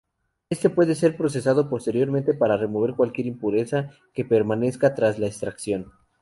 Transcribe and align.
Éste 0.49 0.71
puede 0.71 0.95
ser 0.95 1.15
procesado 1.15 1.69
posteriormente 1.69 2.33
para 2.33 2.57
remover 2.57 2.95
cualquier 2.95 3.27
impureza 3.27 3.91
que 4.15 4.25
permanezca 4.25 4.95
tras 4.95 5.19
la 5.19 5.27
extracción. 5.27 5.91